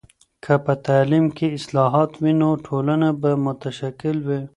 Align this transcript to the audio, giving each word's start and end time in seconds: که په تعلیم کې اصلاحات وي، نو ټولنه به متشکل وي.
که 0.43 0.53
په 0.65 0.73
تعلیم 0.87 1.25
کې 1.37 1.47
اصلاحات 1.57 2.11
وي، 2.21 2.33
نو 2.41 2.49
ټولنه 2.65 3.09
به 3.21 3.31
متشکل 3.45 4.17
وي. 4.27 4.41